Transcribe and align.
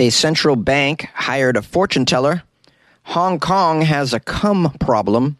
A 0.00 0.10
central 0.10 0.56
bank 0.56 1.08
hired 1.14 1.56
a 1.56 1.62
fortune 1.62 2.04
teller. 2.04 2.42
Hong 3.04 3.38
Kong 3.38 3.82
has 3.82 4.12
a 4.12 4.18
cum 4.20 4.72
problem. 4.80 5.38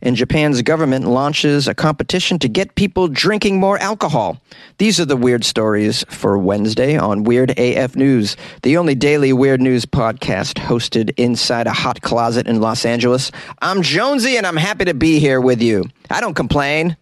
And 0.00 0.14
Japan's 0.14 0.62
government 0.62 1.08
launches 1.08 1.66
a 1.66 1.74
competition 1.74 2.38
to 2.38 2.48
get 2.48 2.76
people 2.76 3.08
drinking 3.08 3.58
more 3.58 3.76
alcohol. 3.78 4.40
These 4.76 5.00
are 5.00 5.04
the 5.04 5.16
weird 5.16 5.44
stories 5.44 6.04
for 6.08 6.38
Wednesday 6.38 6.96
on 6.96 7.24
Weird 7.24 7.58
AF 7.58 7.96
News, 7.96 8.36
the 8.62 8.76
only 8.76 8.94
daily 8.94 9.32
weird 9.32 9.60
news 9.60 9.84
podcast 9.84 10.54
hosted 10.54 11.10
inside 11.16 11.66
a 11.66 11.72
hot 11.72 12.00
closet 12.00 12.46
in 12.46 12.60
Los 12.60 12.84
Angeles. 12.84 13.32
I'm 13.60 13.82
Jonesy 13.82 14.36
and 14.36 14.46
I'm 14.46 14.56
happy 14.56 14.84
to 14.84 14.94
be 14.94 15.18
here 15.18 15.40
with 15.40 15.60
you. 15.60 15.86
I 16.08 16.20
don't 16.20 16.34
complain. 16.34 16.96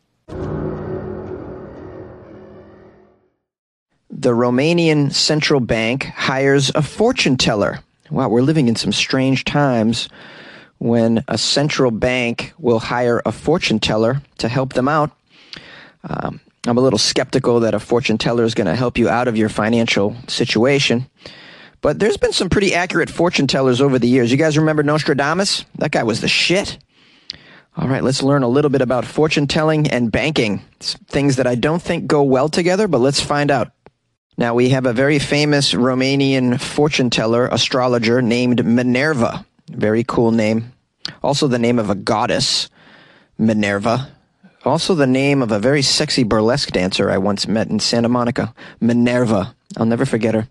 The 4.18 4.30
Romanian 4.30 5.12
central 5.12 5.60
bank 5.60 6.04
hires 6.04 6.72
a 6.74 6.80
fortune 6.80 7.36
teller. 7.36 7.80
Wow, 8.10 8.30
we're 8.30 8.40
living 8.40 8.66
in 8.66 8.74
some 8.74 8.90
strange 8.90 9.44
times 9.44 10.08
when 10.78 11.22
a 11.28 11.36
central 11.36 11.90
bank 11.90 12.54
will 12.58 12.78
hire 12.78 13.20
a 13.26 13.32
fortune 13.32 13.78
teller 13.78 14.22
to 14.38 14.48
help 14.48 14.72
them 14.72 14.88
out. 14.88 15.10
Um, 16.02 16.40
I'm 16.66 16.78
a 16.78 16.80
little 16.80 16.98
skeptical 16.98 17.60
that 17.60 17.74
a 17.74 17.78
fortune 17.78 18.16
teller 18.16 18.44
is 18.44 18.54
going 18.54 18.68
to 18.68 18.74
help 18.74 18.96
you 18.96 19.06
out 19.06 19.28
of 19.28 19.36
your 19.36 19.50
financial 19.50 20.16
situation. 20.28 21.10
But 21.82 21.98
there's 21.98 22.16
been 22.16 22.32
some 22.32 22.48
pretty 22.48 22.72
accurate 22.72 23.10
fortune 23.10 23.46
tellers 23.46 23.82
over 23.82 23.98
the 23.98 24.08
years. 24.08 24.32
You 24.32 24.38
guys 24.38 24.56
remember 24.56 24.82
Nostradamus? 24.82 25.66
That 25.74 25.90
guy 25.90 26.04
was 26.04 26.22
the 26.22 26.28
shit. 26.28 26.78
All 27.76 27.86
right, 27.86 28.02
let's 28.02 28.22
learn 28.22 28.42
a 28.42 28.48
little 28.48 28.70
bit 28.70 28.80
about 28.80 29.04
fortune 29.04 29.46
telling 29.46 29.90
and 29.90 30.10
banking. 30.10 30.62
It's 30.76 30.94
things 30.94 31.36
that 31.36 31.46
I 31.46 31.54
don't 31.54 31.82
think 31.82 32.06
go 32.06 32.22
well 32.22 32.48
together, 32.48 32.88
but 32.88 33.02
let's 33.02 33.20
find 33.20 33.50
out. 33.50 33.72
Now, 34.38 34.54
we 34.54 34.68
have 34.70 34.84
a 34.84 34.92
very 34.92 35.18
famous 35.18 35.72
Romanian 35.72 36.60
fortune 36.60 37.08
teller, 37.08 37.46
astrologer 37.46 38.20
named 38.20 38.66
Minerva. 38.66 39.46
Very 39.70 40.04
cool 40.04 40.30
name. 40.30 40.72
Also, 41.22 41.48
the 41.48 41.58
name 41.58 41.78
of 41.78 41.88
a 41.88 41.94
goddess, 41.94 42.68
Minerva. 43.38 44.10
Also, 44.64 44.94
the 44.94 45.06
name 45.06 45.40
of 45.40 45.52
a 45.52 45.58
very 45.58 45.80
sexy 45.80 46.22
burlesque 46.22 46.70
dancer 46.70 47.10
I 47.10 47.16
once 47.18 47.48
met 47.48 47.68
in 47.68 47.80
Santa 47.80 48.08
Monica, 48.08 48.52
Minerva. 48.80 49.54
I'll 49.78 49.86
never 49.86 50.04
forget 50.04 50.34
her. 50.34 50.48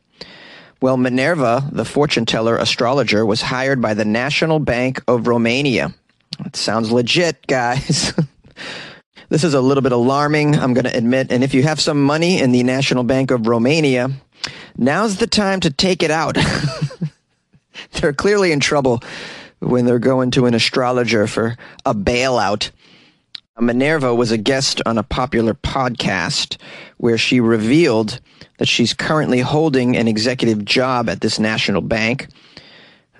Well, 0.81 0.97
Minerva, 0.97 1.69
the 1.71 1.85
fortune 1.85 2.25
teller 2.25 2.57
astrologer, 2.57 3.25
was 3.25 3.41
hired 3.41 3.81
by 3.81 3.93
the 3.93 4.05
National 4.05 4.59
Bank 4.59 5.01
of 5.07 5.27
Romania. 5.27 5.93
Sounds 6.53 6.91
legit, 6.91 7.45
guys. 7.47 8.13
This 9.29 9.43
is 9.43 9.53
a 9.53 9.61
little 9.61 9.81
bit 9.81 9.91
alarming, 9.91 10.55
I'm 10.55 10.73
going 10.73 10.85
to 10.85 10.95
admit. 10.95 11.31
And 11.31 11.43
if 11.43 11.53
you 11.53 11.63
have 11.63 11.79
some 11.79 12.01
money 12.01 12.39
in 12.39 12.51
the 12.51 12.63
National 12.63 13.03
Bank 13.03 13.31
of 13.31 13.47
Romania, 13.47 14.09
now's 14.77 15.17
the 15.17 15.27
time 15.27 15.59
to 15.61 15.71
take 15.71 16.03
it 16.03 16.11
out. 16.11 16.37
they're 17.93 18.13
clearly 18.13 18.51
in 18.51 18.59
trouble 18.59 19.01
when 19.59 19.85
they're 19.85 19.99
going 19.99 20.31
to 20.31 20.45
an 20.45 20.53
astrologer 20.53 21.25
for 21.27 21.55
a 21.85 21.95
bailout. 21.95 22.69
Minerva 23.59 24.13
was 24.13 24.31
a 24.31 24.37
guest 24.37 24.81
on 24.85 24.97
a 24.97 25.03
popular 25.03 25.53
podcast 25.53 26.57
where 26.97 27.17
she 27.17 27.39
revealed 27.39 28.19
that 28.57 28.67
she's 28.67 28.93
currently 28.93 29.39
holding 29.39 29.95
an 29.95 30.07
executive 30.07 30.65
job 30.65 31.09
at 31.09 31.21
this 31.21 31.39
national 31.39 31.81
bank. 31.81 32.27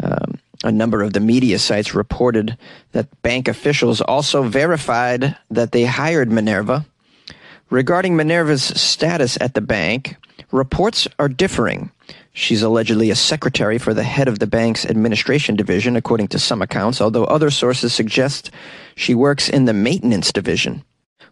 Um, 0.04 0.40
a 0.66 0.72
number 0.72 1.04
of 1.04 1.14
the 1.14 1.20
media 1.20 1.60
sites 1.60 1.94
reported 1.94 2.58
that 2.92 3.22
bank 3.22 3.48
officials 3.48 4.02
also 4.02 4.42
verified 4.42 5.38
that 5.52 5.72
they 5.72 5.86
hired 5.86 6.32
Minerva. 6.32 6.86
Regarding 7.70 8.16
Minerva's 8.16 8.64
status 8.64 9.38
at 9.40 9.54
the 9.54 9.62
bank, 9.62 10.18
reports 10.52 11.08
are 11.20 11.30
differing. 11.30 11.92
She's 12.34 12.64
allegedly 12.64 13.12
a 13.12 13.16
secretary 13.16 13.78
for 13.78 13.94
the 13.94 14.04
head 14.04 14.28
of 14.28 14.40
the 14.40 14.48
bank's 14.48 14.86
administration 14.88 15.56
division, 15.56 15.96
according 15.96 16.30
to 16.30 16.40
some 16.40 16.64
accounts, 16.64 17.00
although 17.00 17.26
other 17.26 17.52
sources 17.52 17.94
suggest 17.94 18.50
she 18.96 19.14
works 19.14 19.48
in 19.48 19.66
the 19.66 19.74
maintenance 19.74 20.34
division. 20.34 20.84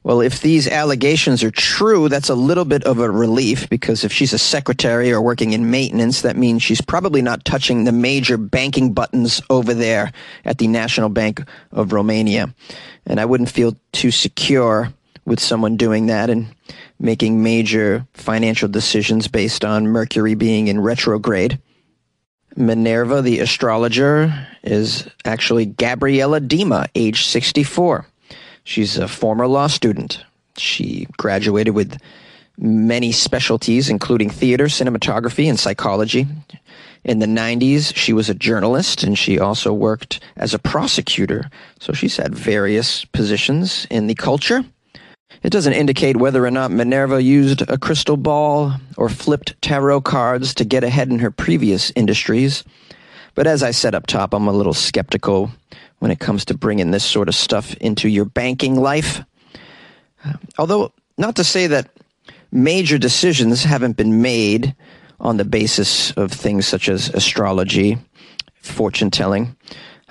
Well, 0.03 0.19
if 0.19 0.41
these 0.41 0.67
allegations 0.67 1.43
are 1.43 1.51
true, 1.51 2.09
that's 2.09 2.29
a 2.29 2.35
little 2.35 2.65
bit 2.65 2.83
of 2.83 2.99
a 2.99 3.09
relief 3.09 3.69
because 3.69 4.03
if 4.03 4.11
she's 4.11 4.33
a 4.33 4.37
secretary 4.37 5.13
or 5.13 5.21
working 5.21 5.53
in 5.53 5.71
maintenance, 5.71 6.21
that 6.21 6.35
means 6.35 6.61
she's 6.61 6.81
probably 6.81 7.21
not 7.21 7.45
touching 7.45 7.85
the 7.85 7.93
major 7.93 8.35
banking 8.37 8.93
buttons 8.93 9.41
over 9.49 9.73
there 9.73 10.11
at 10.43 10.57
the 10.57 10.67
National 10.67 11.07
Bank 11.07 11.41
of 11.71 11.93
Romania. 11.93 12.53
And 13.05 13.17
I 13.17 13.25
wouldn't 13.25 13.49
feel 13.49 13.77
too 13.93 14.11
secure 14.11 14.91
with 15.25 15.39
someone 15.39 15.77
doing 15.77 16.07
that 16.07 16.29
and 16.29 16.53
making 16.99 17.41
major 17.41 18.05
financial 18.13 18.67
decisions 18.67 19.29
based 19.29 19.63
on 19.63 19.87
Mercury 19.87 20.35
being 20.35 20.67
in 20.67 20.81
retrograde. 20.81 21.59
Minerva, 22.57 23.21
the 23.21 23.39
astrologer, 23.39 24.47
is 24.63 25.07
actually 25.23 25.65
Gabriella 25.65 26.41
Dima, 26.41 26.87
age 26.93 27.25
64. 27.25 28.05
She's 28.63 28.97
a 28.97 29.07
former 29.07 29.47
law 29.47 29.67
student. 29.67 30.23
She 30.57 31.07
graduated 31.17 31.73
with 31.73 31.99
many 32.57 33.11
specialties, 33.11 33.89
including 33.89 34.29
theater, 34.29 34.65
cinematography, 34.65 35.49
and 35.49 35.59
psychology. 35.59 36.27
In 37.03 37.19
the 37.19 37.25
90s, 37.25 37.95
she 37.95 38.13
was 38.13 38.29
a 38.29 38.33
journalist 38.33 39.03
and 39.03 39.17
she 39.17 39.39
also 39.39 39.73
worked 39.73 40.21
as 40.37 40.53
a 40.53 40.59
prosecutor. 40.59 41.49
So 41.79 41.91
she's 41.91 42.17
had 42.17 42.33
various 42.33 43.03
positions 43.05 43.85
in 43.89 44.07
the 44.07 44.15
culture. 44.15 44.63
It 45.41 45.49
doesn't 45.49 45.73
indicate 45.73 46.17
whether 46.17 46.45
or 46.45 46.51
not 46.51 46.71
Minerva 46.71 47.21
used 47.21 47.63
a 47.63 47.77
crystal 47.77 48.15
ball 48.15 48.73
or 48.95 49.09
flipped 49.09 49.61
tarot 49.61 50.01
cards 50.01 50.53
to 50.53 50.63
get 50.63 50.83
ahead 50.83 51.09
in 51.09 51.19
her 51.19 51.31
previous 51.31 51.91
industries. 51.95 52.63
But 53.35 53.47
as 53.47 53.63
I 53.63 53.71
said 53.71 53.95
up 53.95 54.07
top, 54.07 54.33
I'm 54.33 54.47
a 54.47 54.53
little 54.53 54.73
skeptical 54.73 55.51
when 56.03 56.11
it 56.11 56.19
comes 56.19 56.43
to 56.43 56.53
bringing 56.53 56.91
this 56.91 57.05
sort 57.05 57.29
of 57.29 57.33
stuff 57.33 57.75
into 57.75 58.09
your 58.09 58.25
banking 58.25 58.75
life. 58.75 59.21
Uh, 60.25 60.33
although, 60.57 60.91
not 61.17 61.37
to 61.37 61.45
say 61.45 61.65
that 61.67 61.91
major 62.51 62.97
decisions 62.97 63.63
haven't 63.63 63.95
been 63.95 64.21
made 64.21 64.75
on 65.21 65.37
the 65.37 65.45
basis 65.45 66.11
of 66.17 66.29
things 66.29 66.67
such 66.67 66.89
as 66.89 67.07
astrology, 67.07 67.97
fortune 68.59 69.11
telling. 69.11 69.55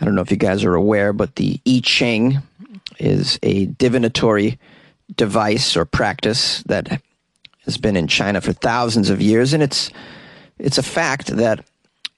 I 0.00 0.06
don't 0.06 0.14
know 0.14 0.22
if 0.22 0.30
you 0.30 0.38
guys 0.38 0.64
are 0.64 0.74
aware, 0.74 1.12
but 1.12 1.36
the 1.36 1.60
I 1.66 1.82
Ching 1.84 2.38
is 2.98 3.38
a 3.42 3.66
divinatory 3.66 4.58
device 5.14 5.76
or 5.76 5.84
practice 5.84 6.62
that 6.62 7.02
has 7.66 7.76
been 7.76 7.98
in 7.98 8.06
China 8.06 8.40
for 8.40 8.54
thousands 8.54 9.10
of 9.10 9.20
years, 9.20 9.52
and 9.52 9.62
it's 9.62 9.90
it's 10.58 10.78
a 10.78 10.82
fact 10.82 11.36
that 11.36 11.66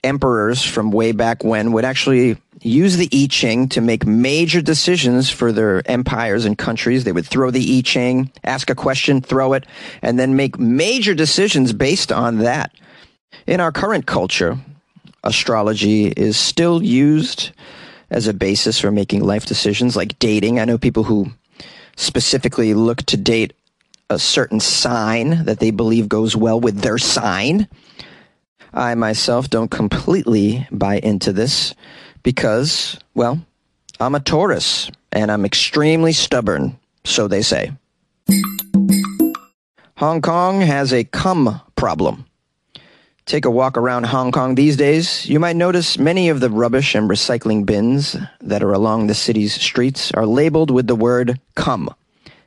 emperors 0.05 0.63
from 0.63 0.93
way 0.93 1.13
back 1.13 1.43
when 1.43 1.73
would 1.73 1.85
actually 1.85 2.37
use 2.61 2.97
the 2.97 3.09
I 3.13 3.27
Ching 3.29 3.69
to 3.71 3.81
make 3.81 4.07
major 4.07 4.63
decisions 4.63 5.31
for 5.31 5.51
their 5.51 5.83
empires 5.91 6.45
and 6.45 6.57
countries. 6.57 7.05
They 7.05 7.13
would 7.13 7.27
throw 7.27 7.51
the 7.51 7.79
I 7.79 7.83
Ching, 7.83 8.31
ask 8.45 8.71
a 8.71 8.75
question, 8.75 9.21
throw 9.21 9.55
it, 9.55 9.67
and 10.03 10.19
then 10.19 10.37
make 10.37 10.59
major 10.59 11.15
decisions 11.15 11.73
based 11.73 12.13
on 12.13 12.39
that. 12.39 12.73
In 13.47 13.61
our 13.61 13.73
current 13.73 14.07
culture, 14.07 14.59
astrology 15.25 16.07
is 16.07 16.37
still 16.37 16.83
used 16.83 17.51
as 18.11 18.27
a 18.29 18.35
basis 18.35 18.79
for 18.79 18.91
making 18.91 19.25
life 19.25 19.47
decisions 19.47 19.97
like 19.97 20.19
dating. 20.19 20.61
I 20.61 20.65
know 20.65 20.79
people 20.79 21.05
who 21.05 21.27
specifically 21.97 22.75
look 22.75 23.03
to 23.03 23.17
date 23.17 23.53
a 24.11 24.19
certain 24.19 24.61
sign 24.61 25.45
that 25.45 25.59
they 25.59 25.71
believe 25.71 26.09
goes 26.09 26.37
well 26.37 26.61
with 26.61 26.81
their 26.81 26.99
sign. 26.99 27.69
I 28.75 28.97
myself 28.97 29.49
don't 29.49 29.71
completely 29.71 30.67
buy 30.73 30.99
into 30.99 31.33
this 31.33 31.75
because, 32.25 32.99
well, 33.15 33.41
I'm 34.01 34.17
a 34.17 34.21
Taurus 34.21 34.91
and 35.13 35.31
I'm 35.31 35.45
extremely 35.45 36.13
stubborn, 36.13 36.77
so 37.05 37.29
they 37.29 37.43
say. 37.43 37.71
Hong 39.99 40.21
Kong 40.21 40.61
has 40.61 40.93
a 40.93 41.05
cum 41.05 41.61
problem. 41.77 42.27
Take 43.27 43.45
a 43.45 43.51
walk 43.51 43.79
around 43.79 44.07
Hong 44.07 44.33
Kong 44.33 44.57
these 44.57 44.77
days, 44.77 45.25
you 45.27 45.39
might 45.39 45.57
notice 45.57 45.97
many 45.97 46.29
of 46.29 46.41
the 46.41 46.51
rubbish 46.51 46.97
and 46.97 47.09
recycling 47.09 47.65
bins 47.65 48.17
that 48.41 48.63
are 48.63 48.73
along 48.73 49.07
the 49.07 49.15
city's 49.15 49.55
streets 49.55 50.11
are 50.13 50.27
labeled 50.27 50.73
with 50.73 50.89
the 50.89 50.97
word 50.97 51.41
cum, 51.55 51.89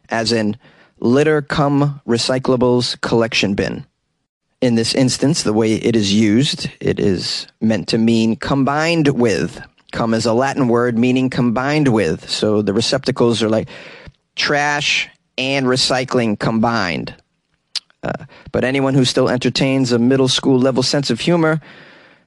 as 0.09 0.33
in 0.33 0.57
litter 0.99 1.41
cum 1.41 2.01
recyclables 2.05 2.99
collection 2.99 3.53
bin. 3.53 3.85
In 4.59 4.73
this 4.73 4.95
instance, 4.95 5.43
the 5.43 5.53
way 5.53 5.73
it 5.73 5.95
is 5.95 6.11
used, 6.11 6.69
it 6.79 6.99
is 6.99 7.45
meant 7.61 7.87
to 7.89 7.99
mean 7.99 8.35
combined 8.35 9.09
with. 9.09 9.61
Cum 9.91 10.15
is 10.15 10.25
a 10.25 10.33
Latin 10.33 10.67
word 10.67 10.97
meaning 10.97 11.29
combined 11.29 11.89
with. 11.89 12.27
So 12.27 12.63
the 12.63 12.73
receptacles 12.73 13.43
are 13.43 13.49
like 13.49 13.69
trash 14.35 15.09
and 15.37 15.67
recycling 15.67 16.39
combined. 16.39 17.15
Uh, 18.01 18.25
but 18.51 18.63
anyone 18.63 18.95
who 18.95 19.05
still 19.05 19.29
entertains 19.29 19.91
a 19.91 19.99
middle 19.99 20.27
school 20.27 20.57
level 20.57 20.81
sense 20.81 21.11
of 21.11 21.19
humor 21.19 21.61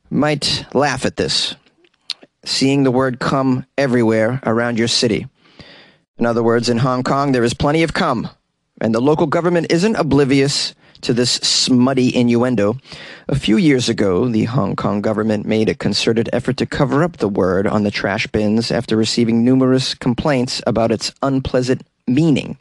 might 0.09 0.67
laugh 0.73 1.05
at 1.05 1.17
this. 1.17 1.57
Seeing 2.45 2.85
the 2.85 2.91
word 2.93 3.19
cum 3.19 3.67
everywhere 3.77 4.41
around 4.45 4.79
your 4.79 4.89
city. 4.89 5.27
In 6.17 6.27
other 6.27 6.45
words, 6.45 6.69
in 6.69 6.79
Hong 6.79 7.03
Kong, 7.03 7.33
there 7.33 7.45
is 7.45 7.55
plenty 7.55 7.83
of 7.83 7.93
come, 7.93 8.29
and 8.81 8.95
the 8.95 9.01
local 9.01 9.27
government 9.27 9.73
isn't 9.73 9.97
oblivious 9.97 10.75
to 11.03 11.13
this 11.13 11.33
smutty 11.33 12.15
innuendo. 12.15 12.77
A 13.29 13.39
few 13.39 13.57
years 13.57 13.89
ago, 13.89 14.29
the 14.29 14.45
Hong 14.45 14.77
Kong 14.77 15.01
government 15.01 15.47
made 15.47 15.69
a 15.69 15.75
concerted 15.75 16.29
effort 16.33 16.57
to 16.59 16.67
cover 16.67 17.03
up 17.03 17.17
the 17.17 17.29
word 17.29 17.67
on 17.67 17.83
the 17.83 17.91
trash 17.91 18.27
bins 18.27 18.71
after 18.71 18.97
receiving 18.97 19.45
numerous 19.45 19.95
complaints 19.95 20.63
about 20.67 20.93
its 20.93 21.13
unpleasant 21.23 21.83
meaning. 22.07 22.59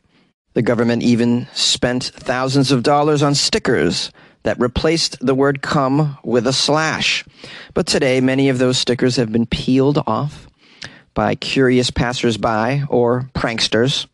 The 0.54 0.62
government 0.62 1.04
even 1.04 1.48
spent 1.54 2.06
thousands 2.06 2.72
of 2.72 2.84
dollars 2.84 3.22
on 3.22 3.36
stickers 3.36 4.12
that 4.44 4.60
replaced 4.60 5.18
the 5.26 5.36
word 5.36 5.62
cum 5.62 6.18
with 6.24 6.48
a 6.48 6.54
slash. 6.54 7.26
But 7.74 7.88
today, 7.88 8.22
many 8.22 8.50
of 8.50 8.58
those 8.58 8.78
stickers 8.78 9.18
have 9.18 9.32
been 9.32 9.46
peeled 9.46 10.02
off 10.08 10.48
by 11.14 11.36
curious 11.36 11.92
passersby 11.92 12.84
or 12.90 13.30
pranksters. 13.34 14.08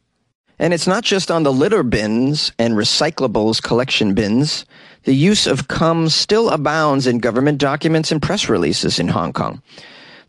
And 0.57 0.73
it's 0.73 0.87
not 0.87 1.03
just 1.03 1.29
on 1.29 1.43
the 1.43 1.51
litter 1.51 1.83
bins 1.83 2.51
and 2.57 2.75
recyclables 2.75 3.61
collection 3.61 4.13
bins. 4.13 4.65
The 5.03 5.13
use 5.13 5.47
of 5.47 5.67
cum 5.67 6.09
still 6.09 6.49
abounds 6.49 7.07
in 7.07 7.19
government 7.19 7.57
documents 7.57 8.11
and 8.11 8.21
press 8.21 8.47
releases 8.49 8.99
in 8.99 9.09
Hong 9.09 9.33
Kong. 9.33 9.61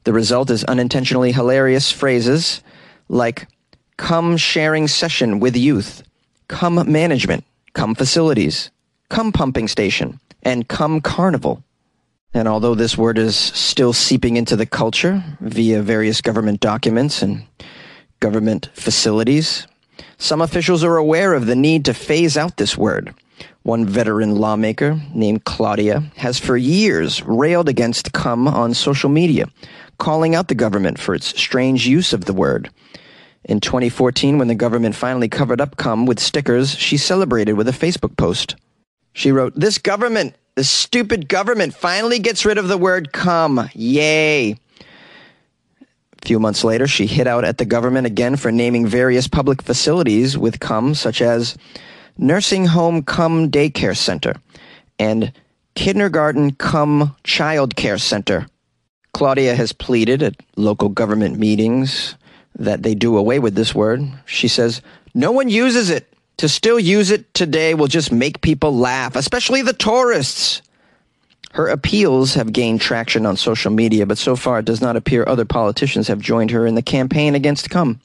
The 0.05 0.13
result 0.13 0.51
is 0.51 0.65
unintentionally 0.65 1.33
hilarious 1.33 1.91
phrases 1.91 2.63
like 3.09 3.49
cum 3.97 4.37
sharing 4.37 4.89
session 4.89 5.41
with 5.41 5.57
youth, 5.57 6.03
cum 6.49 6.91
management, 6.91 7.45
cum 7.73 7.95
facilities, 7.95 8.71
cum 9.09 9.33
pumping 9.33 9.69
station, 9.69 10.21
and 10.43 10.69
cum 10.69 11.01
carnival. 11.01 11.63
And 12.35 12.49
although 12.49 12.75
this 12.75 12.99
word 12.99 13.17
is 13.17 13.37
still 13.37 13.93
seeping 13.93 14.37
into 14.37 14.57
the 14.57 14.67
culture 14.67 15.25
via 15.41 15.83
various 15.83 16.21
government 16.21 16.61
documents 16.61 17.23
and 17.23 17.47
government 18.21 18.69
facilities, 18.75 19.67
some 20.19 20.41
officials 20.41 20.83
are 20.83 20.97
aware 20.97 21.35
of 21.35 21.47
the 21.47 21.57
need 21.57 21.85
to 21.85 21.95
phase 21.95 22.37
out 22.37 22.57
this 22.57 22.77
word. 22.77 23.15
One 23.63 23.85
veteran 23.85 24.37
lawmaker 24.37 25.01
named 25.13 25.45
Claudia 25.45 26.05
has 26.17 26.39
for 26.39 26.57
years 26.57 27.23
railed 27.23 27.69
against 27.69 28.13
cum 28.13 28.47
on 28.47 28.75
social 28.75 29.11
media, 29.11 29.49
calling 29.99 30.35
out 30.35 30.49
the 30.49 30.55
government 30.55 30.99
for 30.99 31.15
its 31.15 31.27
strange 31.39 31.87
use 31.87 32.13
of 32.13 32.25
the 32.25 32.33
word. 32.33 32.71
In 33.45 33.61
2014, 33.61 34.39
when 34.39 34.49
the 34.49 34.55
government 34.55 34.95
finally 34.95 35.29
covered 35.29 35.61
up 35.61 35.77
cum 35.77 36.07
with 36.07 36.19
stickers, 36.19 36.75
she 36.77 36.97
celebrated 36.97 37.55
with 37.55 37.69
a 37.69 37.73
Facebook 37.73 38.17
post. 38.17 38.57
She 39.13 39.33
wrote, 39.33 39.55
This 39.55 39.79
government, 39.79 40.35
this 40.55 40.71
stupid 40.71 41.29
government, 41.29 41.75
finally 41.75 42.19
gets 42.19 42.45
rid 42.45 42.59
of 42.59 42.69
the 42.69 42.79
word 42.79 43.13
cum. 43.13 43.69
Yay. 43.75 44.57
Few 46.27 46.41
months 46.41 46.65
later, 46.65 46.89
she 46.89 47.07
hit 47.07 47.29
out 47.29 47.45
at 47.45 47.59
the 47.59 47.65
government 47.65 48.05
again 48.05 48.35
for 48.35 48.51
naming 48.51 48.85
various 48.85 49.29
public 49.29 49.63
facilities 49.63 50.37
with 50.37 50.59
cum, 50.59 50.93
such 50.93 51.23
as 51.23 51.57
Nursing 52.19 52.67
Home 52.67 53.05
Cum 53.05 53.49
Daycare 53.49 53.97
Center 53.97 54.35
and 54.99 55.33
Kindergarten 55.77 56.51
Cum 56.55 57.15
Child 57.23 57.77
Care 57.77 57.99
Center. 57.99 58.49
Claudia 59.15 59.55
has 59.55 59.73
pleaded 59.73 60.21
at 60.25 60.35
local 60.57 60.89
government 60.89 61.39
meetings 61.39 62.17
that 62.57 62.83
they 62.83 62.97
do 62.97 63.17
away 63.17 63.39
with 63.39 63.55
this 63.55 63.73
word. 63.73 64.03
She 64.25 64.49
says, 64.49 64.83
No 65.15 65.31
one 65.31 65.49
uses 65.49 65.91
it. 65.91 66.13
To 66.39 66.49
still 66.49 66.81
use 66.81 67.13
it 67.13 67.33
today 67.35 67.75
will 67.75 67.87
just 67.87 68.11
make 68.11 68.41
people 68.41 68.77
laugh, 68.77 69.15
especially 69.15 69.63
the 69.63 69.73
tourists. 69.73 70.61
Her 71.57 71.69
appeals 71.69 72.35
have 72.35 72.53
gained 72.53 72.83
traction 72.83 73.25
on 73.25 73.39
social 73.39 73.71
media, 73.71 74.05
but 74.05 74.19
so 74.19 74.37
far 74.37 74.59
it 74.59 74.67
does 74.67 74.83
not 74.83 74.95
appear 74.95 75.25
other 75.27 75.47
politicians 75.47 76.07
have 76.09 76.21
joined 76.21 76.51
her 76.51 76.67
in 76.67 76.75
the 76.75 76.83
campaign 76.83 77.35
against 77.35 77.71
cum. 77.71 77.99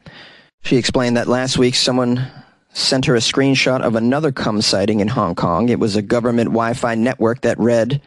She 0.63 0.77
explained 0.77 1.18
that 1.18 1.27
last 1.27 1.57
week 1.57 1.75
someone 1.75 2.31
sent 2.71 3.07
her 3.07 3.15
a 3.15 3.19
screenshot 3.19 3.81
of 3.81 3.95
another 3.95 4.31
cum 4.31 4.62
sighting 4.62 5.01
in 5.01 5.09
Hong 5.09 5.36
Kong. 5.36 5.68
It 5.68 5.81
was 5.81 5.98
a 5.98 6.01
government 6.01 6.51
Wi 6.51 6.74
Fi 6.74 6.95
network 6.95 7.42
that 7.42 7.59
read, 7.59 8.01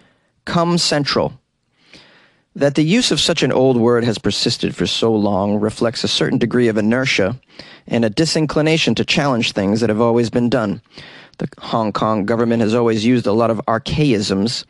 Cum 0.47 0.79
Central. 0.79 1.35
That 2.57 2.75
the 2.75 2.83
use 2.83 3.11
of 3.11 3.21
such 3.21 3.43
an 3.43 3.53
old 3.53 3.77
word 3.77 4.03
has 4.05 4.17
persisted 4.17 4.75
for 4.75 4.87
so 4.87 5.13
long 5.15 5.61
reflects 5.61 6.05
a 6.05 6.09
certain 6.09 6.39
degree 6.39 6.69
of 6.69 6.79
inertia 6.79 7.39
and 7.87 8.03
a 8.03 8.09
disinclination 8.09 8.95
to 8.95 9.05
challenge 9.05 9.53
things 9.53 9.83
that 9.83 9.91
have 9.91 10.01
always 10.01 10.31
been 10.31 10.49
done. 10.49 10.81
The 11.37 11.49
Hong 11.59 11.93
Kong 11.93 12.25
government 12.25 12.63
has 12.63 12.73
always 12.73 13.05
used 13.05 13.27
a 13.27 13.33
lot 13.33 13.51
of 13.51 13.61
archaisms. 13.69 14.65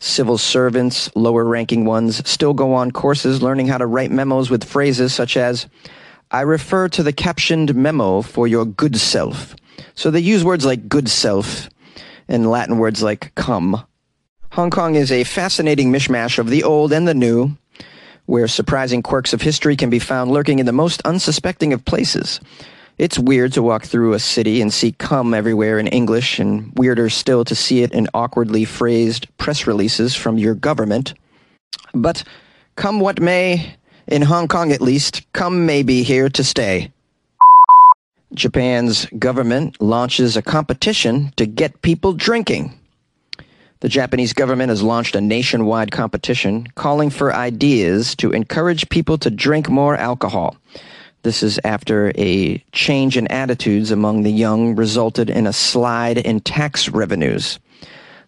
Civil 0.00 0.38
servants, 0.38 1.14
lower 1.14 1.44
ranking 1.44 1.84
ones, 1.84 2.28
still 2.28 2.54
go 2.54 2.74
on 2.74 2.90
courses 2.90 3.42
learning 3.42 3.68
how 3.68 3.78
to 3.78 3.86
write 3.86 4.10
memos 4.10 4.50
with 4.50 4.64
phrases 4.64 5.14
such 5.14 5.36
as, 5.36 5.66
I 6.30 6.40
refer 6.40 6.88
to 6.88 7.02
the 7.02 7.12
captioned 7.12 7.74
memo 7.74 8.22
for 8.22 8.48
your 8.48 8.64
good 8.64 8.96
self. 8.96 9.54
So 9.94 10.10
they 10.10 10.20
use 10.20 10.44
words 10.44 10.64
like 10.64 10.88
good 10.88 11.08
self 11.08 11.68
and 12.28 12.50
Latin 12.50 12.78
words 12.78 13.02
like 13.02 13.34
cum 13.34 13.84
Hong 14.52 14.70
Kong 14.70 14.96
is 14.96 15.12
a 15.12 15.22
fascinating 15.22 15.92
mishmash 15.92 16.36
of 16.36 16.50
the 16.50 16.64
old 16.64 16.92
and 16.92 17.06
the 17.06 17.14
new, 17.14 17.56
where 18.26 18.48
surprising 18.48 19.00
quirks 19.00 19.32
of 19.32 19.42
history 19.42 19.76
can 19.76 19.90
be 19.90 20.00
found 20.00 20.32
lurking 20.32 20.58
in 20.58 20.66
the 20.66 20.72
most 20.72 21.00
unsuspecting 21.02 21.72
of 21.72 21.84
places. 21.84 22.40
It's 23.00 23.18
weird 23.18 23.54
to 23.54 23.62
walk 23.62 23.86
through 23.86 24.12
a 24.12 24.18
city 24.18 24.60
and 24.60 24.70
see 24.70 24.92
cum 24.92 25.32
everywhere 25.32 25.78
in 25.78 25.86
English, 25.86 26.38
and 26.38 26.70
weirder 26.76 27.08
still 27.08 27.46
to 27.46 27.54
see 27.54 27.82
it 27.82 27.92
in 27.92 28.08
awkwardly 28.12 28.66
phrased 28.66 29.26
press 29.38 29.66
releases 29.66 30.14
from 30.14 30.36
your 30.36 30.54
government. 30.54 31.14
But 31.94 32.22
come 32.76 33.00
what 33.00 33.18
may, 33.18 33.74
in 34.06 34.20
Hong 34.20 34.48
Kong 34.48 34.70
at 34.70 34.82
least, 34.82 35.22
come 35.32 35.64
may 35.64 35.82
be 35.82 36.02
here 36.02 36.28
to 36.28 36.44
stay. 36.44 36.92
Japan's 38.34 39.06
government 39.18 39.80
launches 39.80 40.36
a 40.36 40.42
competition 40.42 41.32
to 41.36 41.46
get 41.46 41.80
people 41.80 42.12
drinking. 42.12 42.78
The 43.80 43.88
Japanese 43.88 44.34
government 44.34 44.68
has 44.68 44.82
launched 44.82 45.16
a 45.16 45.22
nationwide 45.22 45.90
competition 45.90 46.66
calling 46.74 47.08
for 47.08 47.34
ideas 47.34 48.14
to 48.16 48.32
encourage 48.32 48.90
people 48.90 49.16
to 49.16 49.30
drink 49.30 49.70
more 49.70 49.96
alcohol. 49.96 50.58
This 51.22 51.42
is 51.42 51.60
after 51.64 52.12
a 52.16 52.64
change 52.72 53.16
in 53.16 53.26
attitudes 53.28 53.90
among 53.90 54.22
the 54.22 54.32
young 54.32 54.74
resulted 54.74 55.28
in 55.28 55.46
a 55.46 55.52
slide 55.52 56.18
in 56.18 56.40
tax 56.40 56.88
revenues. 56.88 57.58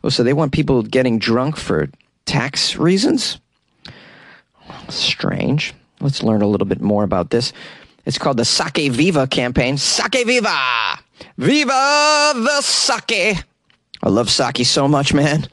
Oh, 0.04 0.10
so 0.10 0.22
they 0.22 0.34
want 0.34 0.52
people 0.52 0.82
getting 0.82 1.18
drunk 1.18 1.56
for 1.56 1.88
tax 2.26 2.76
reasons? 2.76 3.38
Strange. 4.88 5.74
Let's 6.00 6.22
learn 6.22 6.42
a 6.42 6.46
little 6.46 6.66
bit 6.66 6.82
more 6.82 7.04
about 7.04 7.30
this. 7.30 7.52
It's 8.04 8.18
called 8.18 8.36
the 8.36 8.44
Sake 8.44 8.90
Viva 8.90 9.26
campaign. 9.26 9.78
Sake 9.78 10.26
Viva! 10.26 10.98
Viva 11.38 12.32
the 12.34 12.60
sake! 12.60 13.44
I 14.02 14.08
love 14.08 14.28
sake 14.28 14.66
so 14.66 14.88
much, 14.88 15.14
man. 15.14 15.46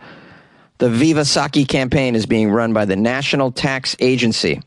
The 0.80 0.90
Viva 0.90 1.26
Sake 1.26 1.68
campaign 1.68 2.16
is 2.16 2.26
being 2.26 2.50
run 2.50 2.74
by 2.74 2.86
the 2.86 2.96
National 2.96 3.52
Tax 3.52 3.96
Agency. 4.00 4.62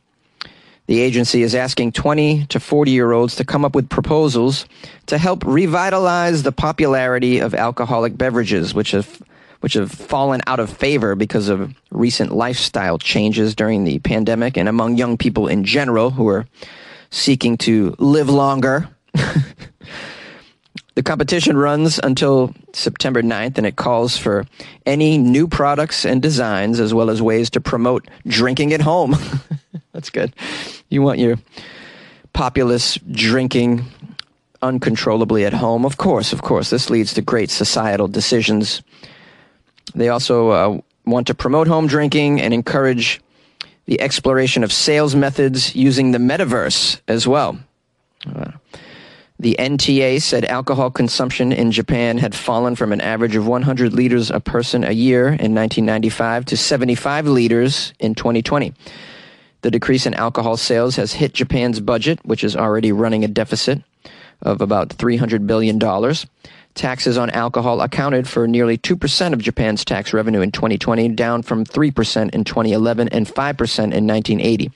The 0.86 1.00
agency 1.00 1.42
is 1.42 1.54
asking 1.54 1.92
20 1.92 2.46
to 2.46 2.60
40 2.60 2.90
year 2.90 3.12
olds 3.12 3.36
to 3.36 3.44
come 3.44 3.64
up 3.64 3.74
with 3.74 3.88
proposals 3.88 4.66
to 5.06 5.18
help 5.18 5.44
revitalize 5.44 6.42
the 6.42 6.52
popularity 6.52 7.38
of 7.38 7.54
alcoholic 7.54 8.18
beverages, 8.18 8.74
which 8.74 8.90
have, 8.90 9.22
which 9.60 9.74
have 9.74 9.92
fallen 9.92 10.42
out 10.46 10.60
of 10.60 10.70
favor 10.70 11.14
because 11.14 11.48
of 11.48 11.72
recent 11.90 12.32
lifestyle 12.32 12.98
changes 12.98 13.54
during 13.54 13.84
the 13.84 14.00
pandemic 14.00 14.56
and 14.56 14.68
among 14.68 14.96
young 14.96 15.16
people 15.16 15.46
in 15.46 15.64
general 15.64 16.10
who 16.10 16.28
are 16.28 16.46
seeking 17.10 17.56
to 17.58 17.94
live 17.98 18.28
longer. 18.28 18.88
The 20.94 21.02
competition 21.02 21.56
runs 21.56 21.98
until 22.02 22.54
September 22.74 23.22
9th 23.22 23.56
and 23.56 23.66
it 23.66 23.76
calls 23.76 24.18
for 24.18 24.44
any 24.84 25.16
new 25.16 25.48
products 25.48 26.04
and 26.04 26.20
designs 26.20 26.80
as 26.80 26.92
well 26.92 27.08
as 27.08 27.22
ways 27.22 27.48
to 27.50 27.62
promote 27.62 28.08
drinking 28.26 28.74
at 28.74 28.82
home. 28.82 29.16
That's 29.92 30.10
good. 30.10 30.34
You 30.88 31.02
want 31.02 31.18
your 31.18 31.36
populace 32.32 32.98
drinking 33.10 33.84
uncontrollably 34.62 35.44
at 35.44 35.52
home. 35.52 35.84
Of 35.84 35.98
course, 35.98 36.32
of 36.32 36.42
course. 36.42 36.70
This 36.70 36.88
leads 36.88 37.12
to 37.14 37.22
great 37.22 37.50
societal 37.50 38.08
decisions. 38.08 38.82
They 39.94 40.08
also 40.08 40.50
uh, 40.50 40.80
want 41.04 41.26
to 41.26 41.34
promote 41.34 41.66
home 41.66 41.86
drinking 41.86 42.40
and 42.40 42.54
encourage 42.54 43.20
the 43.86 44.00
exploration 44.00 44.62
of 44.62 44.72
sales 44.72 45.14
methods 45.14 45.74
using 45.74 46.12
the 46.12 46.18
metaverse 46.18 47.00
as 47.08 47.26
well. 47.26 47.58
Uh, 48.24 48.52
the 49.38 49.56
NTA 49.58 50.22
said 50.22 50.44
alcohol 50.44 50.90
consumption 50.92 51.50
in 51.50 51.72
Japan 51.72 52.18
had 52.18 52.32
fallen 52.32 52.76
from 52.76 52.92
an 52.92 53.00
average 53.00 53.34
of 53.34 53.44
100 53.44 53.92
liters 53.92 54.30
a 54.30 54.38
person 54.38 54.84
a 54.84 54.92
year 54.92 55.26
in 55.26 55.52
1995 55.52 56.44
to 56.44 56.56
75 56.56 57.26
liters 57.26 57.92
in 57.98 58.14
2020. 58.14 58.72
The 59.62 59.70
decrease 59.70 60.06
in 60.06 60.14
alcohol 60.14 60.56
sales 60.56 60.96
has 60.96 61.14
hit 61.14 61.34
Japan's 61.34 61.80
budget, 61.80 62.18
which 62.24 62.44
is 62.44 62.56
already 62.56 62.92
running 62.92 63.24
a 63.24 63.28
deficit 63.28 63.82
of 64.42 64.60
about 64.60 64.90
$300 64.90 65.46
billion. 65.46 65.78
Taxes 66.74 67.18
on 67.18 67.30
alcohol 67.30 67.80
accounted 67.80 68.26
for 68.26 68.48
nearly 68.48 68.76
2% 68.78 69.32
of 69.32 69.38
Japan's 69.40 69.84
tax 69.84 70.12
revenue 70.12 70.40
in 70.40 70.50
2020, 70.50 71.08
down 71.10 71.42
from 71.42 71.64
3% 71.64 72.34
in 72.34 72.44
2011 72.44 73.08
and 73.10 73.26
5% 73.26 73.34
in 73.38 74.06
1980. 74.06 74.70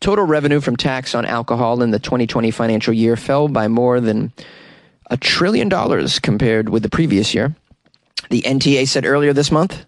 Total 0.00 0.24
revenue 0.24 0.60
from 0.60 0.76
tax 0.76 1.14
on 1.14 1.26
alcohol 1.26 1.82
in 1.82 1.90
the 1.90 1.98
2020 1.98 2.50
financial 2.50 2.94
year 2.94 3.16
fell 3.16 3.48
by 3.48 3.68
more 3.68 4.00
than 4.00 4.32
a 5.10 5.16
trillion 5.16 5.68
dollars 5.68 6.18
compared 6.18 6.68
with 6.70 6.82
the 6.82 6.88
previous 6.88 7.34
year. 7.34 7.54
the 8.30 8.42
NTA 8.42 8.88
said 8.88 9.04
earlier 9.04 9.32
this 9.32 9.50
month. 9.50 9.84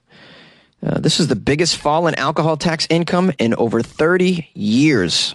Uh, 0.84 1.00
this 1.00 1.18
is 1.18 1.28
the 1.28 1.36
biggest 1.36 1.76
fall 1.78 2.06
in 2.06 2.14
alcohol 2.16 2.58
tax 2.58 2.86
income 2.90 3.32
in 3.38 3.54
over 3.54 3.80
30 3.82 4.50
years. 4.52 5.34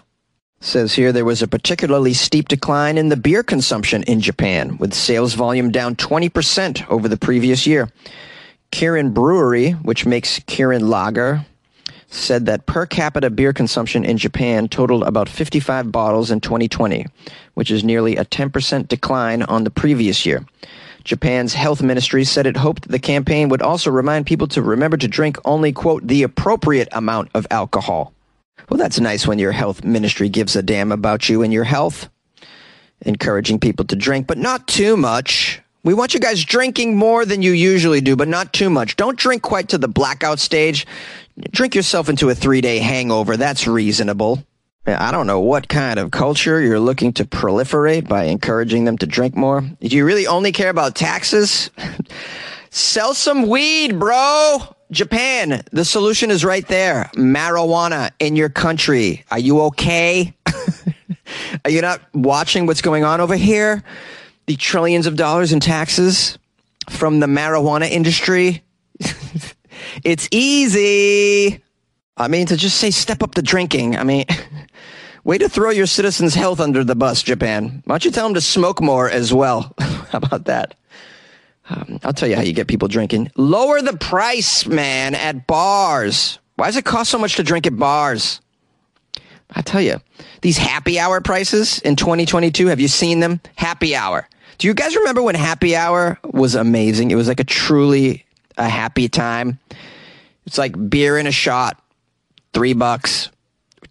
Says 0.61 0.93
here 0.93 1.11
there 1.11 1.25
was 1.25 1.41
a 1.41 1.47
particularly 1.47 2.13
steep 2.13 2.49
decline 2.49 2.97
in 2.97 3.09
the 3.09 3.17
beer 3.17 3.41
consumption 3.41 4.03
in 4.03 4.21
Japan, 4.21 4.77
with 4.77 4.93
sales 4.93 5.33
volume 5.33 5.71
down 5.71 5.95
20% 5.95 6.87
over 6.89 7.07
the 7.07 7.17
previous 7.17 7.65
year. 7.65 7.89
Kirin 8.71 9.13
Brewery, 9.13 9.71
which 9.71 10.05
makes 10.05 10.39
Kirin 10.41 10.87
Lager, 10.87 11.45
said 12.11 12.45
that 12.45 12.67
per 12.67 12.85
capita 12.85 13.29
beer 13.29 13.53
consumption 13.53 14.05
in 14.05 14.17
Japan 14.17 14.67
totaled 14.67 15.03
about 15.03 15.29
55 15.29 15.91
bottles 15.91 16.29
in 16.29 16.41
2020, 16.41 17.07
which 17.55 17.71
is 17.71 17.83
nearly 17.83 18.17
a 18.17 18.25
10% 18.25 18.87
decline 18.87 19.41
on 19.43 19.63
the 19.63 19.71
previous 19.71 20.25
year. 20.25 20.45
Japan's 21.03 21.53
health 21.53 21.81
ministry 21.81 22.23
said 22.23 22.45
it 22.45 22.57
hoped 22.57 22.87
the 22.87 22.99
campaign 22.99 23.49
would 23.49 23.61
also 23.61 23.89
remind 23.89 24.25
people 24.25 24.47
to 24.49 24.61
remember 24.61 24.97
to 24.97 25.07
drink 25.07 25.37
only, 25.45 25.71
quote, 25.71 26.05
the 26.05 26.23
appropriate 26.23 26.89
amount 26.91 27.29
of 27.33 27.47
alcohol. 27.51 28.13
Well, 28.69 28.77
that's 28.77 28.99
nice 28.99 29.25
when 29.25 29.39
your 29.39 29.51
health 29.51 29.83
ministry 29.83 30.29
gives 30.29 30.55
a 30.55 30.61
damn 30.61 30.91
about 30.91 31.29
you 31.29 31.41
and 31.41 31.51
your 31.51 31.63
health, 31.63 32.09
encouraging 33.01 33.59
people 33.59 33.85
to 33.85 33.95
drink, 33.95 34.27
but 34.27 34.37
not 34.37 34.67
too 34.67 34.97
much. 34.97 35.61
We 35.83 35.93
want 35.93 36.13
you 36.13 36.19
guys 36.19 36.43
drinking 36.43 36.97
more 36.97 37.25
than 37.25 37.41
you 37.41 37.51
usually 37.51 38.01
do, 38.01 38.15
but 38.15 38.27
not 38.27 38.51
too 38.51 38.69
much. 38.69 38.95
Don't 38.97 39.17
drink 39.17 39.41
quite 39.41 39.69
to 39.69 39.77
the 39.77 39.87
blackout 39.87 40.39
stage. 40.39 40.85
Drink 41.51 41.73
yourself 41.73 42.09
into 42.09 42.29
a 42.29 42.35
three 42.35 42.61
day 42.61 42.79
hangover. 42.79 43.37
That's 43.37 43.65
reasonable. 43.65 44.43
I 44.85 45.11
don't 45.11 45.27
know 45.27 45.39
what 45.39 45.67
kind 45.67 45.99
of 45.99 46.11
culture 46.11 46.61
you're 46.61 46.79
looking 46.79 47.13
to 47.13 47.25
proliferate 47.25 48.07
by 48.07 48.23
encouraging 48.25 48.85
them 48.85 48.97
to 48.99 49.05
drink 49.05 49.35
more. 49.35 49.61
Do 49.61 49.95
you 49.95 50.05
really 50.05 50.25
only 50.25 50.51
care 50.51 50.69
about 50.69 50.95
taxes? 50.95 51.69
Sell 52.69 53.13
some 53.13 53.47
weed, 53.47 53.99
bro. 53.99 54.59
Japan, 54.91 55.61
the 55.71 55.85
solution 55.85 56.31
is 56.31 56.43
right 56.43 56.67
there. 56.67 57.09
Marijuana 57.15 58.11
in 58.19 58.35
your 58.35 58.49
country. 58.49 59.23
Are 59.29 59.39
you 59.39 59.61
okay? 59.63 60.33
Are 61.65 61.69
you 61.69 61.81
not 61.81 62.01
watching 62.13 62.65
what's 62.65 62.81
going 62.81 63.03
on 63.03 63.21
over 63.21 63.35
here? 63.35 63.83
The 64.47 64.55
trillions 64.55 65.05
of 65.05 65.15
dollars 65.15 65.51
in 65.51 65.59
taxes 65.59 66.39
from 66.89 67.19
the 67.19 67.27
marijuana 67.27 67.89
industry. 67.89 68.63
it's 70.03 70.27
easy. 70.31 71.61
I 72.17 72.27
mean, 72.27 72.47
to 72.47 72.57
just 72.57 72.77
say 72.77 72.91
step 72.91 73.21
up 73.21 73.35
the 73.35 73.41
drinking. 73.41 73.95
I 73.95 74.03
mean, 74.03 74.25
way 75.23 75.37
to 75.37 75.49
throw 75.49 75.69
your 75.69 75.85
citizens' 75.85 76.35
health 76.35 76.59
under 76.59 76.83
the 76.83 76.95
bus, 76.95 77.23
Japan. 77.23 77.81
Why 77.85 77.93
don't 77.93 78.05
you 78.05 78.11
tell 78.11 78.25
them 78.25 78.35
to 78.35 78.41
smoke 78.41 78.81
more 78.81 79.09
as 79.09 79.33
well? 79.33 79.73
How 79.79 80.19
about 80.19 80.45
that? 80.45 80.75
Um, 81.69 81.99
I'll 82.03 82.13
tell 82.13 82.27
you 82.27 82.35
how 82.35 82.41
you 82.41 82.53
get 82.53 82.67
people 82.67 82.87
drinking. 82.87 83.31
Lower 83.35 83.79
the 83.81 83.95
price, 83.95 84.65
man, 84.65 85.13
at 85.13 85.45
bars. 85.45 86.39
Why 86.55 86.65
does 86.65 86.77
it 86.77 86.85
cost 86.85 87.11
so 87.11 87.19
much 87.19 87.35
to 87.35 87.43
drink 87.43 87.67
at 87.67 87.77
bars? 87.77 88.41
I 89.55 89.61
tell 89.61 89.81
you, 89.81 90.01
these 90.41 90.57
happy 90.57 90.99
hour 90.99 91.21
prices 91.21 91.79
in 91.79 91.95
2022, 91.95 92.67
have 92.67 92.79
you 92.79 92.87
seen 92.87 93.19
them? 93.19 93.39
Happy 93.55 93.95
hour. 93.95 94.27
Do 94.57 94.67
you 94.67 94.73
guys 94.73 94.95
remember 94.95 95.21
when 95.21 95.35
happy 95.35 95.75
hour 95.75 96.19
was 96.23 96.55
amazing? 96.55 97.11
It 97.11 97.15
was 97.15 97.27
like 97.27 97.39
a 97.39 97.45
truly 97.45 98.25
a 98.57 98.67
happy 98.67 99.07
time. 99.07 99.59
It's 100.45 100.57
like 100.57 100.89
beer 100.89 101.17
in 101.17 101.27
a 101.27 101.31
shot, 101.31 101.81
three 102.53 102.73
bucks. 102.73 103.28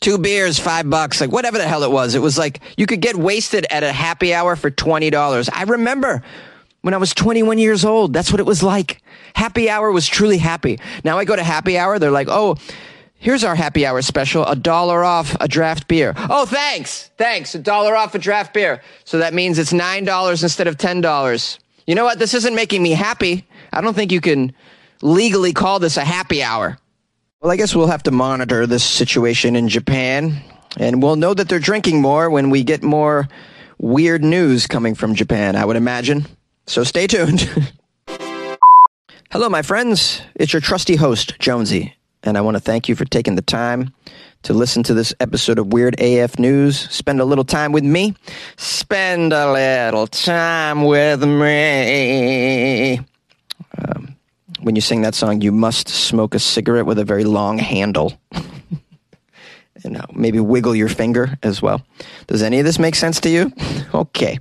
Two 0.01 0.19
beers, 0.19 0.59
five 0.59 0.89
bucks, 0.89 1.21
like 1.21 1.33
whatever 1.33 1.59
the 1.59 1.67
hell 1.67 1.83
it 1.83 1.91
was. 1.91 2.15
It 2.15 2.23
was 2.23 2.39
like 2.39 2.61
you 2.77 2.87
could 2.87 3.01
get 3.01 3.17
wasted 3.17 3.67
at 3.71 3.83
a 3.83 3.93
happy 3.93 4.33
hour 4.33 4.55
for 4.55 4.71
$20. 4.71 5.49
I 5.53 5.63
remember 5.65 6.23
when 6.83 6.95
I 6.95 6.99
was 6.99 7.13
21 7.15 7.59
years 7.59 7.85
old. 7.85 8.13
That's 8.13 8.31
what 8.31 8.41
it 8.41 8.47
was 8.47 8.63
like. 8.63 9.03
Happy 9.35 9.69
hour 9.69 9.91
was 9.91 10.07
truly 10.07 10.39
happy. 10.39 10.79
Now 11.05 11.19
I 11.19 11.25
go 11.25 11.35
to 11.35 11.43
happy 11.43 11.79
hour, 11.79 11.99
they're 11.99 12.11
like, 12.11 12.29
oh, 12.31 12.57
here's 13.19 13.45
our 13.45 13.55
happy 13.55 13.85
hour 13.85 14.01
special, 14.03 14.45
a 14.47 14.55
dollar 14.57 15.05
off 15.05 15.37
a 15.41 15.49
draft 15.49 15.89
beer. 15.89 16.15
Oh, 16.17 16.47
thanks. 16.47 17.11
Thanks. 17.19 17.55
A 17.55 17.59
dollar 17.59 17.97
off 17.97 18.15
a 18.15 18.19
draft 18.19 18.55
beer. 18.55 18.81
So 19.05 19.19
that 19.19 19.35
means 19.35 19.59
it's 19.59 19.73
$9 19.73 20.43
instead 20.43 20.67
of 20.69 20.77
$10. 20.77 21.59
You 21.87 21.95
know 21.95 22.05
what? 22.05 22.19
This 22.19 22.35
isn't 22.35 22.55
making 22.55 22.83
me 22.83 22.93
happy. 22.93 23.47
I 23.73 23.81
don't 23.81 23.95
think 23.95 24.13
you 24.13 24.21
can 24.21 24.53
legally 25.03 25.53
call 25.53 25.79
this 25.79 25.97
a 25.97 26.05
happy 26.05 26.43
hour. 26.43 26.79
Well, 27.41 27.53
I 27.53 27.57
guess 27.57 27.73
we'll 27.73 27.87
have 27.87 28.03
to 28.03 28.11
monitor 28.11 28.67
this 28.67 28.83
situation 28.83 29.55
in 29.55 29.69
Japan, 29.69 30.43
and 30.77 31.01
we'll 31.01 31.15
know 31.15 31.35
that 31.35 31.49
they're 31.49 31.61
drinking 31.61 32.03
more 32.03 32.29
when 32.29 32.51
we 32.51 32.65
get 32.65 32.83
more 32.83 33.29
weird 33.79 34.25
news 34.25 34.67
coming 34.67 34.97
from 34.97 35.15
Japan, 35.15 35.55
I 35.55 35.65
would 35.65 35.77
imagine. 35.77 36.27
So 36.67 36.83
stay 36.83 37.07
tuned. 37.07 37.49
Hello, 39.31 39.49
my 39.49 39.63
friends. 39.63 40.21
It's 40.35 40.53
your 40.53 40.61
trusty 40.61 40.97
host, 40.97 41.39
Jonesy, 41.39 41.95
and 42.25 42.37
I 42.37 42.41
want 42.41 42.57
to 42.57 42.61
thank 42.61 42.89
you 42.89 42.97
for 42.97 43.05
taking 43.05 43.37
the 43.37 43.43
time 43.43 43.95
to 44.43 44.53
listen 44.53 44.83
to 44.83 44.95
this 44.95 45.15
episode 45.21 45.61
of 45.61 45.73
Weird 45.73 45.95
AF 46.01 46.41
News. 46.41 46.91
Spend 46.91 47.21
a 47.21 47.25
little 47.25 47.45
time 47.45 47.71
with 47.71 47.85
me. 47.85 48.17
Spend 48.57 49.33
a 49.33 49.53
little 49.53 50.09
time 50.09 50.83
with 50.83 51.23
me. 51.23 52.99
When 54.61 54.75
you 54.75 54.81
sing 54.81 55.03
that 55.03 55.15
song, 55.15 55.41
you 55.41 55.53
must 55.53 55.89
smoke 55.89 56.35
a 56.35 56.39
cigarette 56.39 56.87
with 56.87 56.99
a 56.99 57.05
very 57.05 57.25
long 57.25 57.59
handle. 57.59 58.19
and 59.85 59.97
uh, 59.97 60.07
maybe 60.13 60.41
wiggle 60.41 60.75
your 60.75 60.89
finger 60.89 61.39
as 61.43 61.63
well. 61.63 61.83
Does 62.27 62.43
any 62.43 62.59
of 62.59 62.65
this 62.65 62.79
make 62.79 62.95
sense 62.95 63.21
to 63.21 63.31
you? 63.31 63.53
okay. 63.95 64.39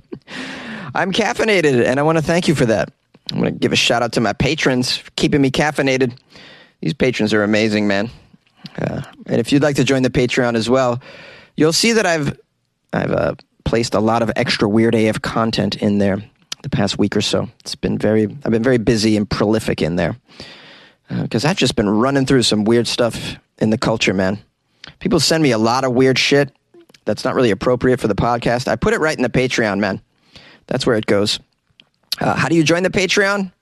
I'm 0.94 1.12
caffeinated, 1.12 1.84
and 1.84 2.00
I 2.00 2.02
want 2.02 2.18
to 2.18 2.24
thank 2.24 2.48
you 2.48 2.54
for 2.54 2.66
that. 2.66 2.92
I'm 3.30 3.40
going 3.40 3.52
to 3.52 3.58
give 3.58 3.72
a 3.72 3.76
shout 3.76 4.02
out 4.02 4.12
to 4.12 4.20
my 4.20 4.32
patrons 4.32 4.96
for 4.96 5.10
keeping 5.12 5.40
me 5.40 5.50
caffeinated. 5.50 6.18
These 6.80 6.94
patrons 6.94 7.32
are 7.34 7.42
amazing, 7.42 7.86
man. 7.86 8.10
Uh, 8.76 9.02
and 9.26 9.40
if 9.40 9.52
you'd 9.52 9.62
like 9.62 9.76
to 9.76 9.84
join 9.84 10.02
the 10.02 10.10
Patreon 10.10 10.54
as 10.54 10.68
well, 10.68 11.00
you'll 11.56 11.72
see 11.72 11.92
that 11.92 12.06
I've 12.06 12.38
I've 12.92 13.10
uh, 13.10 13.34
placed 13.64 13.94
a 13.94 14.00
lot 14.00 14.22
of 14.22 14.32
extra 14.34 14.68
weird 14.68 14.94
AF 14.94 15.20
content 15.20 15.76
in 15.76 15.98
there 15.98 16.22
the 16.62 16.70
past 16.70 16.98
week 16.98 17.16
or 17.16 17.20
so. 17.20 17.48
It's 17.60 17.74
been 17.74 17.98
very 17.98 18.24
I've 18.24 18.52
been 18.52 18.62
very 18.62 18.78
busy 18.78 19.16
and 19.16 19.28
prolific 19.28 19.82
in 19.82 19.96
there 19.96 20.16
because 21.08 21.44
uh, 21.44 21.48
I've 21.48 21.56
just 21.56 21.76
been 21.76 21.88
running 21.88 22.26
through 22.26 22.42
some 22.42 22.64
weird 22.64 22.86
stuff 22.86 23.36
in 23.58 23.70
the 23.70 23.78
culture, 23.78 24.14
man. 24.14 24.38
People 24.98 25.20
send 25.20 25.42
me 25.42 25.52
a 25.52 25.58
lot 25.58 25.84
of 25.84 25.92
weird 25.92 26.18
shit 26.18 26.52
that's 27.04 27.24
not 27.24 27.34
really 27.34 27.50
appropriate 27.50 28.00
for 28.00 28.08
the 28.08 28.14
podcast. 28.14 28.68
I 28.68 28.76
put 28.76 28.92
it 28.92 29.00
right 29.00 29.16
in 29.16 29.22
the 29.22 29.30
Patreon, 29.30 29.78
man. 29.78 30.00
That's 30.66 30.86
where 30.86 30.96
it 30.96 31.06
goes. 31.06 31.40
Uh, 32.20 32.34
how 32.34 32.48
do 32.48 32.54
you 32.54 32.62
join 32.62 32.82
the 32.82 32.90
Patreon 32.90 33.52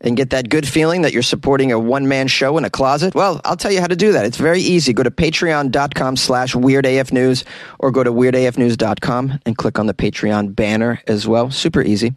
and 0.00 0.16
get 0.16 0.30
that 0.30 0.48
good 0.48 0.66
feeling 0.66 1.02
that 1.02 1.12
you're 1.12 1.22
supporting 1.22 1.72
a 1.72 1.78
one 1.78 2.08
man 2.08 2.28
show 2.28 2.56
in 2.56 2.64
a 2.64 2.70
closet? 2.70 3.14
Well, 3.14 3.40
I'll 3.44 3.56
tell 3.56 3.72
you 3.72 3.80
how 3.80 3.86
to 3.86 3.96
do 3.96 4.12
that. 4.12 4.24
It's 4.24 4.36
very 4.36 4.60
easy. 4.60 4.92
Go 4.92 5.02
to 5.02 5.10
patreon.com 5.10 6.16
slash 6.16 6.54
weirdafnews 6.54 7.44
or 7.78 7.90
go 7.90 8.04
to 8.04 8.12
weirdafnews.com 8.12 9.40
and 9.44 9.56
click 9.56 9.78
on 9.78 9.86
the 9.86 9.94
Patreon 9.94 10.54
banner 10.54 11.00
as 11.06 11.26
well. 11.26 11.50
Super 11.50 11.82
easy. 11.82 12.14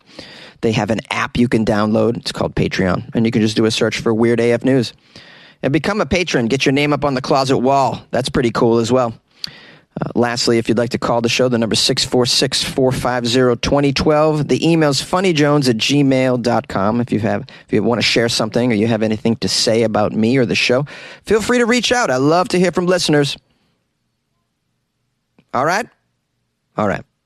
They 0.61 0.71
have 0.73 0.91
an 0.91 0.99
app 1.09 1.37
you 1.37 1.47
can 1.47 1.65
download. 1.65 2.17
It's 2.17 2.31
called 2.31 2.55
Patreon. 2.55 3.09
And 3.15 3.25
you 3.25 3.31
can 3.31 3.41
just 3.41 3.57
do 3.57 3.65
a 3.65 3.71
search 3.71 3.99
for 3.99 4.13
Weird 4.13 4.39
AF 4.39 4.63
News. 4.63 4.93
And 5.63 5.73
become 5.73 6.01
a 6.01 6.05
patron. 6.05 6.47
Get 6.47 6.65
your 6.65 6.73
name 6.73 6.93
up 6.93 7.05
on 7.05 7.13
the 7.13 7.21
closet 7.21 7.57
wall. 7.57 8.03
That's 8.11 8.29
pretty 8.29 8.51
cool 8.51 8.77
as 8.77 8.91
well. 8.91 9.13
Lastly, 10.15 10.57
if 10.57 10.67
you'd 10.67 10.77
like 10.77 10.89
to 10.91 10.97
call 10.97 11.21
the 11.21 11.29
show, 11.29 11.47
the 11.47 11.57
number 11.57 11.73
is 11.73 11.79
646 11.79 12.63
450 12.63 13.61
2012. 13.61 14.47
The 14.47 14.67
email's 14.67 15.01
funnyjones 15.01 15.69
at 15.69 15.77
gmail.com. 15.77 17.01
If 17.01 17.11
you 17.11 17.19
have, 17.19 17.47
if 17.67 17.73
you 17.73 17.83
want 17.83 17.99
to 17.99 18.03
share 18.03 18.29
something 18.29 18.71
or 18.71 18.75
you 18.75 18.87
have 18.87 19.03
anything 19.03 19.35
to 19.37 19.47
say 19.47 19.83
about 19.83 20.11
me 20.11 20.37
or 20.37 20.45
the 20.45 20.55
show, 20.55 20.85
feel 21.25 21.41
free 21.41 21.59
to 21.59 21.65
reach 21.65 21.91
out. 21.91 22.09
I 22.09 22.17
love 22.17 22.49
to 22.49 22.59
hear 22.59 22.71
from 22.71 22.87
listeners. 22.87 23.37
All 25.53 25.65
right? 25.65 25.87
All 26.77 26.87
right. 26.87 27.03